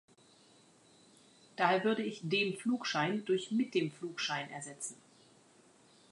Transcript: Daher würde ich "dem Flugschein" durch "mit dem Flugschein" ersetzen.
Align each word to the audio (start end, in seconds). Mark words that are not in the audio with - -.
Daher 1.57 1.83
würde 1.83 2.01
ich 2.01 2.21
"dem 2.23 2.57
Flugschein" 2.57 3.23
durch 3.25 3.51
"mit 3.51 3.75
dem 3.75 3.91
Flugschein" 3.91 4.49
ersetzen. 4.49 4.95